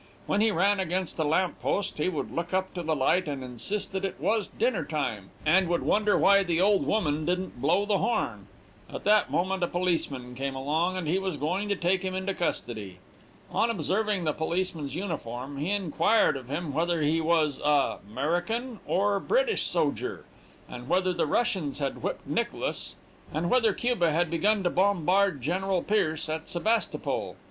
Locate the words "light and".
2.95-3.43